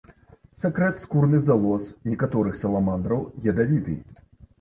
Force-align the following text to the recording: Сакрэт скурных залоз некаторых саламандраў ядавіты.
Сакрэт 0.59 1.01
скурных 1.03 1.43
залоз 1.49 1.83
некаторых 2.13 2.57
саламандраў 2.61 3.21
ядавіты. 3.53 3.97